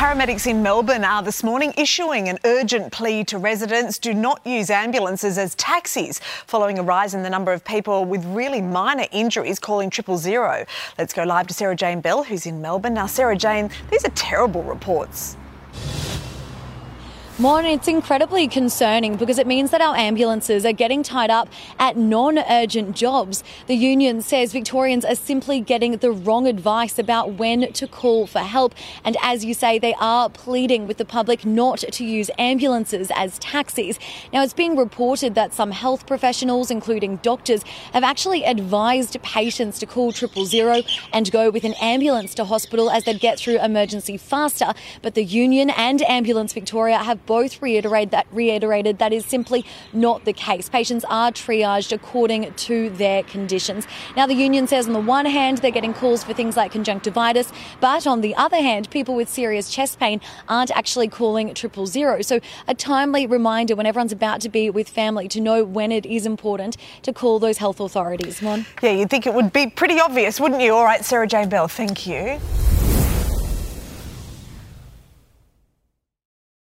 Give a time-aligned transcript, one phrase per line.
[0.00, 4.70] Paramedics in Melbourne are this morning issuing an urgent plea to residents do not use
[4.70, 9.58] ambulances as taxis following a rise in the number of people with really minor injuries
[9.58, 10.64] calling triple zero.
[10.96, 12.94] Let's go live to Sarah Jane Bell, who's in Melbourne.
[12.94, 15.36] Now, Sarah Jane, these are terrible reports.
[17.40, 21.48] Mon, it's incredibly concerning because it means that our ambulances are getting tied up
[21.78, 23.42] at non urgent jobs.
[23.66, 28.40] The union says Victorians are simply getting the wrong advice about when to call for
[28.40, 28.74] help.
[29.06, 33.38] And as you say, they are pleading with the public not to use ambulances as
[33.38, 33.98] taxis.
[34.34, 37.62] Now, it's being reported that some health professionals, including doctors,
[37.94, 42.90] have actually advised patients to call triple zero and go with an ambulance to hospital
[42.90, 44.74] as they'd get through emergency faster.
[45.00, 50.24] But the union and Ambulance Victoria have both reiterated that, reiterated that is simply not
[50.24, 50.68] the case.
[50.68, 53.86] Patients are triaged according to their conditions.
[54.16, 57.52] Now, the union says on the one hand, they're getting calls for things like conjunctivitis,
[57.80, 62.20] but on the other hand, people with serious chest pain aren't actually calling triple zero.
[62.20, 66.04] So, a timely reminder when everyone's about to be with family to know when it
[66.06, 68.42] is important to call those health authorities.
[68.42, 68.66] Mon.
[68.82, 70.74] Yeah, you'd think it would be pretty obvious, wouldn't you?
[70.74, 72.40] All right, Sarah Jane Bell, thank you.